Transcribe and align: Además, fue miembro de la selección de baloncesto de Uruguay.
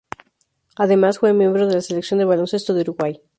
Además, 0.77 1.19
fue 1.19 1.31
miembro 1.31 1.67
de 1.67 1.75
la 1.75 1.81
selección 1.81 2.17
de 2.17 2.25
baloncesto 2.25 2.73
de 2.73 2.81
Uruguay. 2.81 3.21